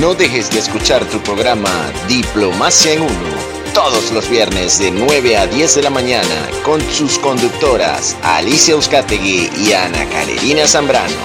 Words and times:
No 0.00 0.14
dejes 0.14 0.48
de 0.50 0.60
escuchar 0.60 1.04
tu 1.06 1.18
programa 1.20 1.70
Diplomacia 2.06 2.92
en 2.92 3.02
Uno 3.02 3.48
todos 3.74 4.12
los 4.12 4.30
viernes 4.30 4.78
de 4.78 4.92
9 4.92 5.36
a 5.36 5.46
10 5.48 5.74
de 5.74 5.82
la 5.82 5.90
mañana 5.90 6.48
con 6.64 6.80
sus 6.92 7.18
conductoras 7.18 8.16
Alicia 8.22 8.74
Euskategui 8.74 9.50
y 9.58 9.72
Ana 9.72 10.08
Carolina 10.08 10.68
Zambrano. 10.68 11.16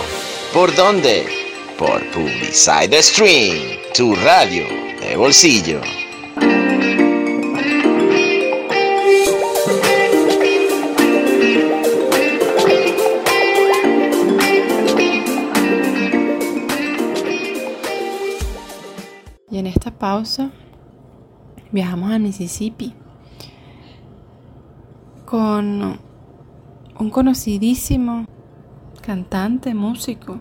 ¿Por 0.54 0.75
dónde? 0.75 1.28
Por 1.78 2.04
Publicide 2.12 3.04
Stream, 3.04 3.78
tu 3.96 4.16
radio 4.16 4.66
de 5.02 5.18
bolsillo. 5.18 6.03
Y 19.54 19.60
en 19.60 19.68
esta 19.68 19.92
pausa 19.92 20.50
viajamos 21.71 22.11
a 22.11 22.18
Mississippi 22.18 22.96
con 25.25 26.00
un 27.00 27.10
conocidísimo 27.11 28.25
cantante, 29.04 29.75
músico, 29.75 30.39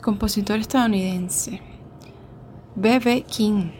compositor 0.00 0.60
estadounidense, 0.60 1.60
B.B. 2.76 3.22
King, 3.22 3.70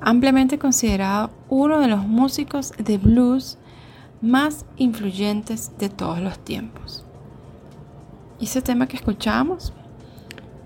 ampliamente 0.00 0.56
considerado 0.56 1.32
uno 1.48 1.80
de 1.80 1.88
los 1.88 2.06
músicos 2.06 2.72
de 2.78 2.98
blues 2.98 3.58
más 4.22 4.64
influyentes 4.76 5.76
de 5.76 5.88
todos 5.88 6.20
los 6.20 6.38
tiempos. 6.38 7.04
Y 8.38 8.44
ese 8.44 8.62
tema 8.62 8.86
que 8.86 8.96
escuchamos, 8.96 9.72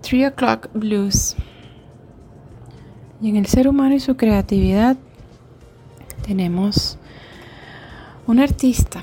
Three 0.03 0.27
O'Clock 0.27 0.69
Blues. 0.75 1.35
Y 3.23 3.28
en 3.28 3.37
el 3.37 3.47
ser 3.47 3.69
humano 3.69 3.95
y 3.95 4.01
su 4.01 4.17
creatividad 4.17 4.97
tenemos 6.27 6.98
un 8.27 8.41
artista, 8.41 9.01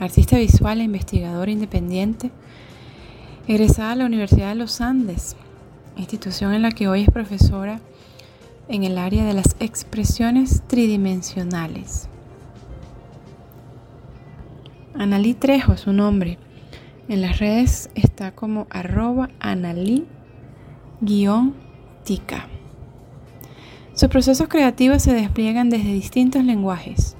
artista 0.00 0.38
visual 0.38 0.80
e 0.80 0.84
investigador 0.84 1.50
independiente, 1.50 2.30
egresada 3.46 3.92
a 3.92 3.96
la 3.96 4.06
Universidad 4.06 4.48
de 4.48 4.54
los 4.54 4.80
Andes, 4.80 5.36
institución 5.98 6.54
en 6.54 6.62
la 6.62 6.70
que 6.70 6.88
hoy 6.88 7.02
es 7.02 7.10
profesora 7.10 7.82
en 8.68 8.84
el 8.84 8.96
área 8.96 9.26
de 9.26 9.34
las 9.34 9.54
expresiones 9.60 10.62
tridimensionales. 10.66 12.08
Analí 14.94 15.34
Trejo 15.34 15.74
es 15.74 15.80
su 15.80 15.92
nombre. 15.92 16.38
En 17.08 17.20
las 17.20 17.38
redes 17.38 17.90
está 17.94 18.34
como 18.34 18.66
arroba 18.70 19.28
analí-tica. 19.40 20.08
Sus 23.98 24.10
procesos 24.10 24.46
creativos 24.46 25.02
se 25.02 25.12
despliegan 25.12 25.70
desde 25.70 25.92
distintos 25.92 26.44
lenguajes, 26.44 27.16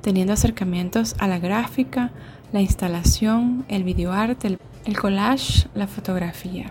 teniendo 0.00 0.32
acercamientos 0.32 1.16
a 1.18 1.26
la 1.26 1.40
gráfica, 1.40 2.12
la 2.52 2.60
instalación, 2.60 3.64
el 3.66 3.82
videoarte, 3.82 4.56
el 4.84 4.96
collage, 4.96 5.66
la 5.74 5.88
fotografía. 5.88 6.70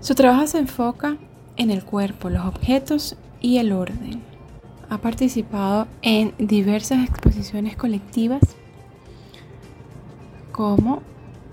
Su 0.00 0.14
trabajo 0.14 0.46
se 0.46 0.58
enfoca 0.58 1.16
en 1.56 1.70
el 1.70 1.84
cuerpo, 1.84 2.28
los 2.28 2.44
objetos 2.44 3.16
y 3.40 3.56
el 3.56 3.72
orden. 3.72 4.20
Ha 4.90 4.98
participado 4.98 5.88
en 6.02 6.34
diversas 6.36 7.02
exposiciones 7.08 7.76
colectivas 7.76 8.42
como 10.52 11.00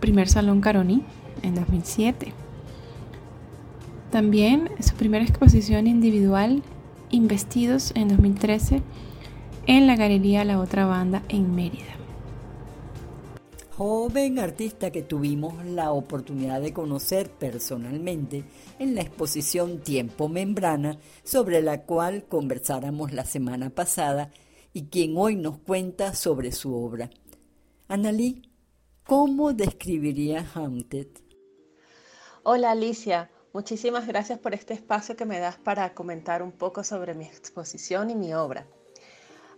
Primer 0.02 0.28
Salón 0.28 0.60
Caroní 0.60 1.04
en 1.42 1.56
2007 1.56 2.45
también 4.16 4.70
su 4.80 4.96
primera 4.96 5.26
exposición 5.26 5.88
individual, 5.88 6.64
Investidos, 7.12 7.92
en 7.96 8.08
2013, 8.08 8.82
en 9.68 9.88
la 9.88 9.98
Galería 9.98 10.46
La 10.46 10.62
Otra 10.62 10.86
Banda 10.86 11.22
en 11.28 11.54
Mérida. 11.54 11.98
Joven 13.72 14.40
artista 14.40 14.90
que 14.90 15.02
tuvimos 15.02 15.66
la 15.66 15.92
oportunidad 15.92 16.62
de 16.62 16.72
conocer 16.72 17.30
personalmente 17.30 18.46
en 18.80 18.96
la 18.96 19.02
exposición 19.02 19.80
Tiempo 19.80 20.30
Membrana, 20.30 20.98
sobre 21.26 21.62
la 21.62 21.82
cual 21.82 22.24
conversáramos 22.24 23.12
la 23.12 23.26
semana 23.26 23.70
pasada 23.70 24.32
y 24.72 24.84
quien 24.86 25.18
hoy 25.18 25.36
nos 25.36 25.58
cuenta 25.58 26.14
sobre 26.14 26.54
su 26.54 26.74
obra. 26.74 27.10
Analí, 27.90 28.44
¿cómo 29.04 29.52
describiría 29.52 30.50
Haunted? 30.54 31.08
Hola 32.44 32.72
Alicia, 32.72 33.30
Muchísimas 33.56 34.06
gracias 34.06 34.38
por 34.38 34.54
este 34.54 34.74
espacio 34.74 35.16
que 35.16 35.24
me 35.24 35.40
das 35.40 35.56
para 35.56 35.94
comentar 35.94 36.44
un 36.44 36.52
poco 36.52 36.84
sobre 36.84 37.14
mi 37.14 37.24
exposición 37.24 38.10
y 38.10 38.16
mi 38.16 38.34
obra. 38.34 38.68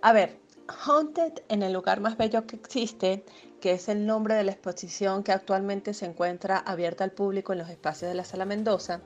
A 0.03 0.13
ver, 0.13 0.37
Haunted 0.67 1.33
en 1.49 1.63
el 1.63 1.73
lugar 1.73 1.99
más 1.99 2.15
bello 2.15 2.45
que 2.45 2.57
existe, 2.57 3.25
que 3.59 3.71
es 3.71 3.89
el 3.89 4.05
nombre 4.05 4.35
de 4.35 4.43
la 4.43 4.51
exposición 4.51 5.23
que 5.23 5.31
actualmente 5.31 5.95
se 5.95 6.05
encuentra 6.05 6.59
abierta 6.59 7.05
al 7.05 7.11
público 7.11 7.53
en 7.53 7.57
los 7.57 7.69
espacios 7.71 8.09
de 8.09 8.13
la 8.13 8.23
Sala 8.23 8.45
Mendoza, 8.45 9.01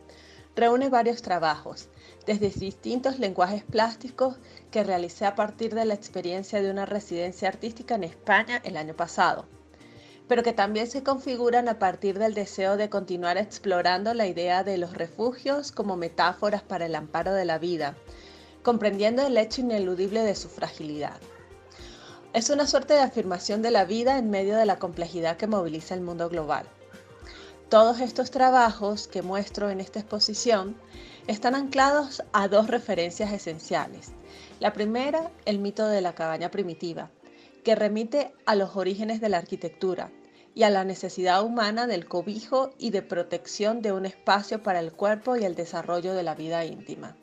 reúne 0.57 0.89
varios 0.89 1.21
trabajos, 1.21 1.87
desde 2.25 2.49
distintos 2.49 3.17
lenguajes 3.17 3.63
plásticos 3.63 4.39
que 4.71 4.83
realicé 4.83 5.25
a 5.25 5.35
partir 5.35 5.73
de 5.73 5.85
la 5.85 5.93
experiencia 5.93 6.61
de 6.61 6.69
una 6.69 6.85
residencia 6.85 7.47
artística 7.47 7.95
en 7.95 8.03
España 8.03 8.59
el 8.65 8.75
año 8.75 8.93
pasado 8.93 9.45
pero 10.31 10.43
que 10.43 10.53
también 10.53 10.87
se 10.87 11.03
configuran 11.03 11.67
a 11.67 11.77
partir 11.77 12.17
del 12.17 12.33
deseo 12.33 12.77
de 12.77 12.89
continuar 12.89 13.37
explorando 13.37 14.13
la 14.13 14.27
idea 14.27 14.63
de 14.63 14.77
los 14.77 14.93
refugios 14.93 15.73
como 15.73 15.97
metáforas 15.97 16.61
para 16.61 16.85
el 16.85 16.95
amparo 16.95 17.33
de 17.33 17.43
la 17.43 17.59
vida, 17.59 17.97
comprendiendo 18.63 19.27
el 19.27 19.37
hecho 19.37 19.59
ineludible 19.59 20.21
de 20.23 20.35
su 20.35 20.47
fragilidad. 20.47 21.19
Es 22.31 22.49
una 22.49 22.65
suerte 22.65 22.93
de 22.93 23.01
afirmación 23.01 23.61
de 23.61 23.71
la 23.71 23.83
vida 23.83 24.17
en 24.17 24.29
medio 24.29 24.55
de 24.55 24.65
la 24.65 24.79
complejidad 24.79 25.35
que 25.35 25.47
moviliza 25.47 25.95
el 25.95 25.99
mundo 25.99 26.29
global. 26.29 26.65
Todos 27.67 27.99
estos 27.99 28.31
trabajos 28.31 29.09
que 29.09 29.23
muestro 29.23 29.69
en 29.69 29.81
esta 29.81 29.99
exposición 29.99 30.77
están 31.27 31.55
anclados 31.55 32.23
a 32.31 32.47
dos 32.47 32.67
referencias 32.67 33.33
esenciales. 33.33 34.13
La 34.61 34.71
primera, 34.71 35.29
el 35.43 35.59
mito 35.59 35.87
de 35.87 35.99
la 35.99 36.15
cabaña 36.15 36.49
primitiva, 36.51 37.11
que 37.65 37.75
remite 37.75 38.33
a 38.45 38.55
los 38.55 38.77
orígenes 38.77 39.19
de 39.19 39.27
la 39.27 39.37
arquitectura, 39.37 40.09
y 40.53 40.63
a 40.63 40.69
la 40.69 40.83
necesidad 40.83 41.43
humana 41.43 41.87
del 41.87 42.07
cobijo 42.07 42.71
y 42.77 42.89
de 42.89 43.01
protección 43.01 43.81
de 43.81 43.91
un 43.91 44.05
espacio 44.05 44.61
para 44.61 44.79
el 44.79 44.91
cuerpo 44.91 45.35
y 45.35 45.45
el 45.45 45.55
desarrollo 45.55 46.13
de 46.13 46.23
la 46.23 46.35
vida 46.35 46.65
íntima. 46.65 47.15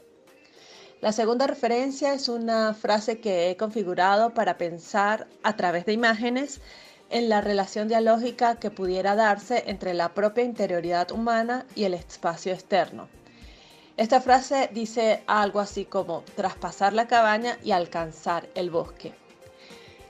La 1.01 1.13
segunda 1.13 1.47
referencia 1.47 2.13
es 2.13 2.29
una 2.29 2.75
frase 2.75 3.21
que 3.21 3.51
he 3.51 3.57
configurado 3.57 4.35
para 4.35 4.59
pensar 4.59 5.29
a 5.43 5.57
través 5.57 5.87
de 5.87 5.93
imágenes 5.93 6.61
en 7.11 7.29
la 7.29 7.41
relación 7.41 7.89
dialógica 7.89 8.57
que 8.57 8.71
pudiera 8.71 9.15
darse 9.15 9.65
entre 9.67 9.95
la 9.95 10.13
propia 10.15 10.45
interioridad 10.45 11.11
humana 11.13 11.67
y 11.75 11.85
el 11.85 11.95
espacio 11.95 12.53
externo. 12.53 13.09
Esta 13.97 14.21
frase 14.21 14.71
dice 14.73 15.23
algo 15.27 15.61
así 15.61 15.85
como 15.85 16.23
traspasar 16.37 16.93
la 16.93 17.09
cabaña 17.09 17.59
y 17.65 17.73
alcanzar 17.73 18.49
el 18.55 18.71
bosque. 18.71 19.15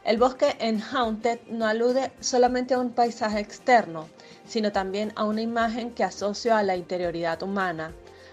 El 0.08 0.16
bosque 0.16 0.56
en 0.58 0.80
Haunted 0.80 1.38
no 1.50 1.66
alude 1.66 2.10
solamente 2.20 2.72
a 2.72 2.78
un 2.78 2.92
paisaje 2.92 3.40
externo, 3.40 4.08
sino 4.46 4.72
también 4.72 5.12
a 5.16 5.24
una 5.24 5.42
imagen 5.42 5.90
que 5.90 6.02
asocio 6.02 6.56
a 6.56 6.62
la 6.62 6.76
interioridad 6.76 7.42
humana, 7.42 7.92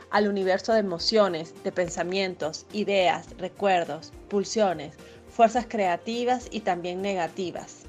al 0.09 0.29
universo 0.29 0.71
de 0.71 0.79
emociones, 0.79 1.53
de 1.65 1.73
pensamientos, 1.73 2.65
ideas, 2.71 3.27
recuerdos, 3.37 4.13
pulsiones, 4.29 4.95
fuerzas 5.29 5.65
creativas 5.67 6.47
y 6.49 6.61
también 6.61 7.01
negativas. 7.01 7.79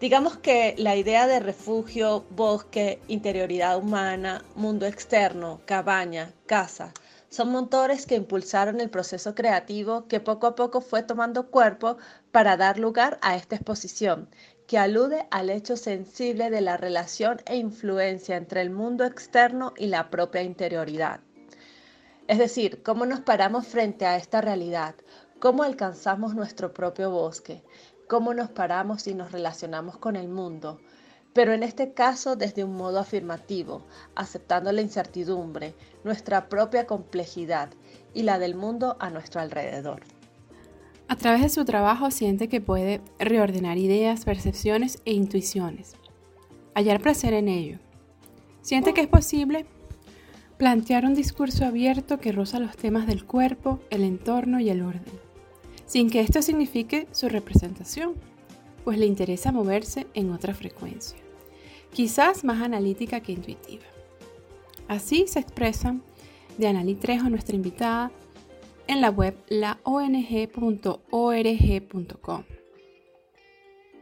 Digamos 0.00 0.38
que 0.38 0.74
la 0.78 0.96
idea 0.96 1.26
de 1.26 1.40
refugio, 1.40 2.24
bosque, 2.30 2.98
interioridad 3.08 3.76
humana, 3.76 4.42
mundo 4.54 4.86
externo, 4.86 5.60
cabaña, 5.66 6.32
casa, 6.46 6.94
son 7.34 7.50
motores 7.50 8.06
que 8.06 8.14
impulsaron 8.14 8.80
el 8.80 8.90
proceso 8.90 9.34
creativo 9.34 10.06
que 10.06 10.20
poco 10.20 10.46
a 10.46 10.54
poco 10.54 10.80
fue 10.80 11.02
tomando 11.02 11.50
cuerpo 11.50 11.96
para 12.30 12.56
dar 12.56 12.78
lugar 12.78 13.18
a 13.22 13.34
esta 13.34 13.56
exposición, 13.56 14.28
que 14.68 14.78
alude 14.78 15.26
al 15.32 15.50
hecho 15.50 15.76
sensible 15.76 16.48
de 16.48 16.60
la 16.60 16.76
relación 16.76 17.38
e 17.46 17.56
influencia 17.56 18.36
entre 18.36 18.60
el 18.60 18.70
mundo 18.70 19.04
externo 19.04 19.74
y 19.76 19.88
la 19.88 20.10
propia 20.10 20.42
interioridad. 20.42 21.18
Es 22.28 22.38
decir, 22.38 22.84
cómo 22.84 23.04
nos 23.04 23.18
paramos 23.18 23.66
frente 23.66 24.06
a 24.06 24.16
esta 24.16 24.40
realidad, 24.40 24.94
cómo 25.40 25.64
alcanzamos 25.64 26.36
nuestro 26.36 26.72
propio 26.72 27.10
bosque, 27.10 27.64
cómo 28.08 28.32
nos 28.32 28.50
paramos 28.50 29.08
y 29.08 29.14
nos 29.14 29.32
relacionamos 29.32 29.98
con 29.98 30.14
el 30.14 30.28
mundo, 30.28 30.78
pero 31.34 31.52
en 31.52 31.62
este 31.62 31.92
caso 31.92 32.36
desde 32.36 32.64
un 32.64 32.74
modo 32.74 32.98
afirmativo, 32.98 33.82
aceptando 34.14 34.72
la 34.72 34.80
incertidumbre, 34.80 35.74
nuestra 36.04 36.48
propia 36.48 36.86
complejidad 36.86 37.68
y 38.14 38.22
la 38.22 38.38
del 38.38 38.54
mundo 38.54 38.96
a 39.00 39.10
nuestro 39.10 39.40
alrededor. 39.40 40.02
A 41.08 41.16
través 41.16 41.42
de 41.42 41.48
su 41.50 41.66
trabajo 41.66 42.10
siente 42.10 42.48
que 42.48 42.62
puede 42.62 43.02
reordenar 43.18 43.76
ideas, 43.76 44.24
percepciones 44.24 45.02
e 45.04 45.12
intuiciones, 45.12 45.96
hallar 46.74 47.00
placer 47.00 47.34
en 47.34 47.48
ello. 47.48 47.78
Siente 48.62 48.94
que 48.94 49.02
es 49.02 49.08
posible 49.08 49.66
Plantear 50.56 51.04
un 51.04 51.14
discurso 51.14 51.64
abierto 51.64 52.20
que 52.20 52.30
roza 52.30 52.60
los 52.60 52.76
temas 52.76 53.08
del 53.08 53.24
cuerpo, 53.24 53.80
el 53.90 54.04
entorno 54.04 54.60
y 54.60 54.70
el 54.70 54.82
orden, 54.82 55.02
sin 55.84 56.10
que 56.10 56.20
esto 56.20 56.42
signifique 56.42 57.08
su 57.10 57.28
representación, 57.28 58.14
pues 58.84 58.96
le 58.98 59.06
interesa 59.06 59.50
moverse 59.50 60.06
en 60.14 60.30
otra 60.30 60.54
frecuencia, 60.54 61.18
quizás 61.94 62.44
más 62.44 62.60
analítica 62.60 63.20
que 63.20 63.32
intuitiva. 63.32 63.84
Así 64.88 65.26
se 65.28 65.38
expresan 65.38 66.02
de 66.58 66.66
Analí 66.68 66.96
Trejo, 66.96 67.30
nuestra 67.30 67.56
invitada, 67.56 68.10
en 68.86 69.00
la 69.00 69.08
web 69.10 69.34
laong.org.com. 69.48 69.94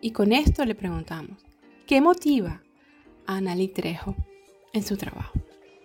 Y 0.00 0.10
con 0.10 0.32
esto 0.32 0.64
le 0.64 0.74
preguntamos, 0.74 1.38
¿qué 1.86 2.00
motiva 2.00 2.62
a 3.26 3.36
Analí 3.36 3.68
Trejo 3.68 4.16
en 4.72 4.82
su 4.82 4.96
trabajo? 4.96 5.38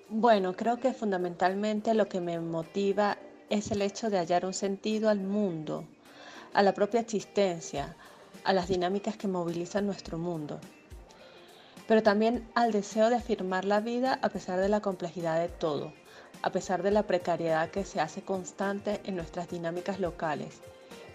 Bueno, 0.09 0.55
creo 0.55 0.79
que 0.79 0.93
fundamentalmente 0.93 1.93
lo 1.93 2.07
que 2.07 2.21
me 2.21 2.39
motiva 2.39 3.17
es 3.49 3.69
el 3.71 3.81
hecho 3.81 4.09
de 4.09 4.17
hallar 4.17 4.45
un 4.45 4.53
sentido 4.53 5.09
al 5.09 5.19
mundo, 5.19 5.83
a 6.53 6.63
la 6.63 6.73
propia 6.73 7.01
existencia, 7.01 7.97
a 8.45 8.53
las 8.53 8.69
dinámicas 8.69 9.17
que 9.17 9.27
movilizan 9.27 9.85
nuestro 9.85 10.17
mundo, 10.17 10.59
pero 11.87 12.03
también 12.03 12.47
al 12.53 12.71
deseo 12.71 13.09
de 13.09 13.15
afirmar 13.15 13.65
la 13.65 13.79
vida 13.79 14.19
a 14.21 14.29
pesar 14.29 14.59
de 14.59 14.69
la 14.69 14.81
complejidad 14.81 15.39
de 15.39 15.47
todo, 15.47 15.93
a 16.41 16.51
pesar 16.51 16.83
de 16.83 16.91
la 16.91 17.03
precariedad 17.03 17.69
que 17.69 17.85
se 17.85 17.99
hace 17.99 18.21
constante 18.21 19.01
en 19.05 19.15
nuestras 19.15 19.49
dinámicas 19.49 19.99
locales 19.99 20.61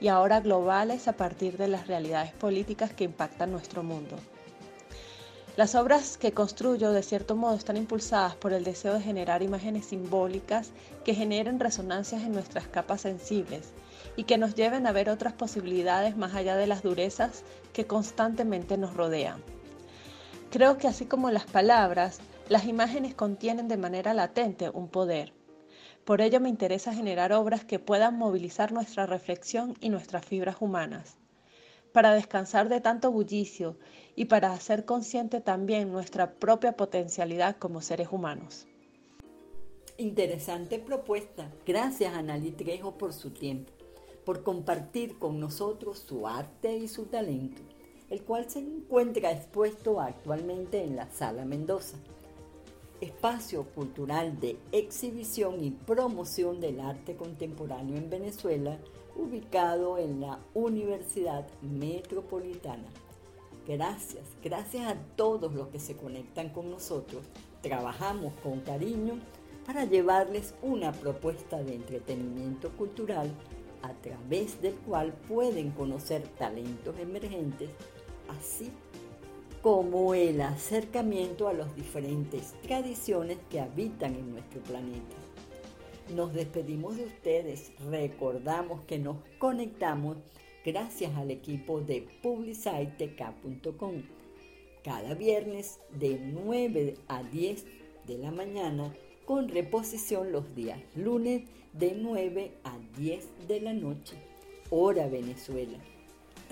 y 0.00 0.08
ahora 0.08 0.40
globales 0.40 1.06
a 1.06 1.12
partir 1.12 1.58
de 1.58 1.68
las 1.68 1.86
realidades 1.86 2.32
políticas 2.32 2.92
que 2.92 3.04
impactan 3.04 3.52
nuestro 3.52 3.82
mundo. 3.82 4.16
Las 5.54 5.74
obras 5.74 6.16
que 6.16 6.32
construyo 6.32 6.92
de 6.92 7.02
cierto 7.02 7.36
modo 7.36 7.56
están 7.56 7.76
impulsadas 7.76 8.34
por 8.34 8.54
el 8.54 8.64
deseo 8.64 8.94
de 8.94 9.02
generar 9.02 9.42
imágenes 9.42 9.84
simbólicas 9.84 10.70
que 11.04 11.14
generen 11.14 11.60
resonancias 11.60 12.22
en 12.22 12.32
nuestras 12.32 12.68
capas 12.68 13.02
sensibles 13.02 13.74
y 14.16 14.24
que 14.24 14.38
nos 14.38 14.54
lleven 14.54 14.86
a 14.86 14.92
ver 14.92 15.10
otras 15.10 15.34
posibilidades 15.34 16.16
más 16.16 16.34
allá 16.34 16.56
de 16.56 16.66
las 16.66 16.82
durezas 16.82 17.44
que 17.74 17.86
constantemente 17.86 18.78
nos 18.78 18.94
rodean. 18.94 19.42
Creo 20.52 20.76
que 20.76 20.86
así 20.86 21.06
como 21.06 21.30
las 21.30 21.46
palabras, 21.46 22.20
las 22.50 22.66
imágenes 22.66 23.14
contienen 23.14 23.68
de 23.68 23.78
manera 23.78 24.12
latente 24.12 24.68
un 24.68 24.88
poder. 24.88 25.32
Por 26.04 26.20
ello 26.20 26.40
me 26.40 26.50
interesa 26.50 26.92
generar 26.92 27.32
obras 27.32 27.64
que 27.64 27.78
puedan 27.78 28.18
movilizar 28.18 28.70
nuestra 28.70 29.06
reflexión 29.06 29.74
y 29.80 29.88
nuestras 29.88 30.26
fibras 30.26 30.56
humanas 30.60 31.16
para 31.92 32.12
descansar 32.12 32.68
de 32.68 32.82
tanto 32.82 33.10
bullicio 33.10 33.78
y 34.14 34.26
para 34.26 34.52
hacer 34.52 34.84
consciente 34.84 35.40
también 35.40 35.90
nuestra 35.90 36.34
propia 36.34 36.76
potencialidad 36.76 37.56
como 37.56 37.80
seres 37.80 38.08
humanos. 38.10 38.66
Interesante 39.96 40.78
propuesta. 40.78 41.50
Gracias 41.66 42.14
Analí 42.14 42.50
Trejo 42.50 42.98
por 42.98 43.14
su 43.14 43.30
tiempo, 43.30 43.72
por 44.24 44.42
compartir 44.42 45.18
con 45.18 45.40
nosotros 45.40 46.00
su 46.06 46.26
arte 46.26 46.76
y 46.76 46.88
su 46.88 47.06
talento, 47.06 47.62
el 48.12 48.22
cual 48.24 48.48
se 48.50 48.58
encuentra 48.58 49.32
expuesto 49.32 49.98
actualmente 49.98 50.84
en 50.84 50.96
la 50.96 51.10
Sala 51.10 51.46
Mendoza, 51.46 51.96
espacio 53.00 53.64
cultural 53.74 54.38
de 54.38 54.58
exhibición 54.70 55.64
y 55.64 55.70
promoción 55.70 56.60
del 56.60 56.80
arte 56.80 57.16
contemporáneo 57.16 57.96
en 57.96 58.10
Venezuela 58.10 58.78
ubicado 59.16 59.96
en 59.96 60.20
la 60.20 60.40
Universidad 60.52 61.46
Metropolitana. 61.62 62.90
Gracias, 63.66 64.26
gracias 64.44 64.92
a 64.92 64.96
todos 65.16 65.54
los 65.54 65.68
que 65.68 65.80
se 65.80 65.96
conectan 65.96 66.50
con 66.50 66.70
nosotros. 66.70 67.24
Trabajamos 67.62 68.34
con 68.42 68.60
cariño 68.60 69.20
para 69.64 69.86
llevarles 69.86 70.54
una 70.60 70.92
propuesta 70.92 71.62
de 71.62 71.76
entretenimiento 71.76 72.72
cultural 72.72 73.32
a 73.82 73.94
través 73.94 74.60
del 74.60 74.74
cual 74.74 75.12
pueden 75.28 75.70
conocer 75.70 76.22
talentos 76.38 76.98
emergentes, 76.98 77.70
así 78.38 78.70
como 79.62 80.14
el 80.14 80.40
acercamiento 80.40 81.46
a 81.46 81.52
las 81.52 81.74
diferentes 81.76 82.52
tradiciones 82.62 83.38
que 83.48 83.60
habitan 83.60 84.16
en 84.16 84.32
nuestro 84.32 84.60
planeta. 84.62 85.16
Nos 86.14 86.34
despedimos 86.34 86.96
de 86.96 87.04
ustedes. 87.04 87.70
Recordamos 87.88 88.84
que 88.84 88.98
nos 88.98 89.18
conectamos 89.38 90.16
gracias 90.64 91.16
al 91.16 91.30
equipo 91.30 91.80
de 91.80 92.06
publicitek.com. 92.22 94.02
Cada 94.82 95.14
viernes 95.14 95.78
de 95.90 96.18
9 96.18 96.96
a 97.06 97.22
10 97.22 97.64
de 98.08 98.18
la 98.18 98.32
mañana 98.32 98.92
con 99.24 99.48
reposición 99.48 100.32
los 100.32 100.56
días 100.56 100.80
lunes 100.96 101.42
de 101.72 101.94
9 101.94 102.50
a 102.64 102.76
10 102.98 103.28
de 103.46 103.60
la 103.60 103.72
noche, 103.72 104.16
hora 104.70 105.06
Venezuela. 105.06 105.78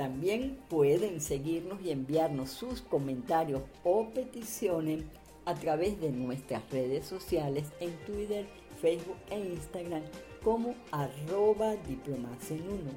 También 0.00 0.56
pueden 0.70 1.20
seguirnos 1.20 1.82
y 1.82 1.91
enviarnos 1.91 2.49
sus 2.49 2.81
comentarios 2.81 3.61
o 3.85 4.08
peticiones 4.14 5.05
a 5.44 5.55
través 5.55 6.00
de 6.00 6.11
nuestras 6.11 6.62
redes 6.70 7.05
sociales 7.05 7.67
en 7.81 7.94
Twitter 8.06 8.47
Facebook 8.81 9.19
e 9.29 9.38
Instagram 9.38 10.02
como 10.43 10.75
arroba 10.91 11.76
diplomacia 11.87 12.56
en 12.56 12.62
uno, 12.62 12.91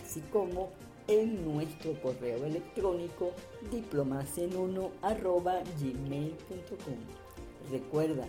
así 0.00 0.20
como 0.32 0.68
en 1.08 1.44
nuestro 1.44 2.00
correo 2.00 2.44
electrónico 2.44 3.32
diplomacia 3.72 4.44
en 4.44 4.56
uno 4.56 4.92
arroba 5.02 5.58
gmail.com. 5.80 6.98
Recuerda, 7.68 8.28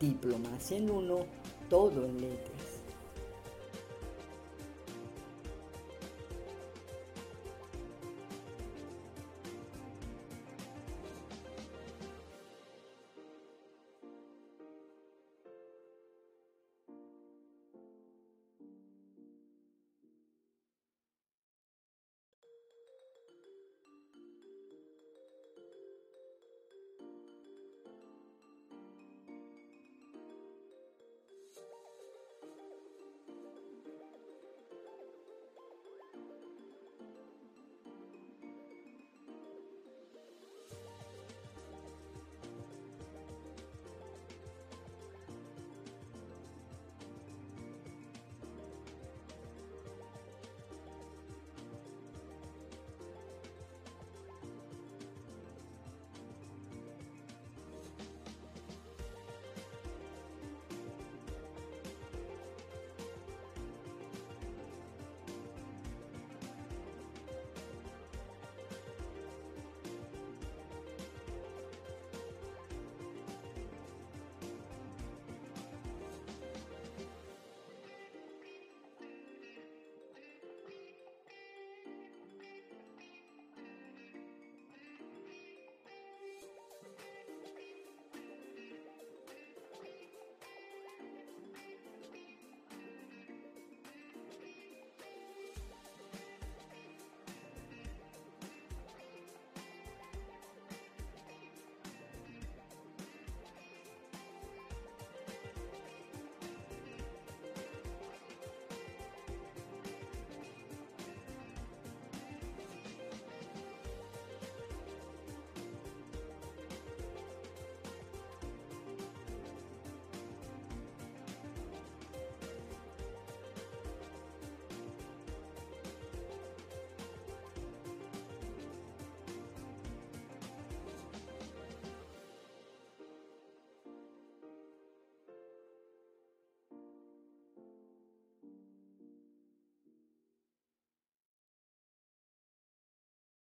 diplomacia 0.00 0.78
en 0.78 0.88
uno, 0.88 1.26
todo 1.68 2.06
en 2.06 2.22
letras. 2.22 2.69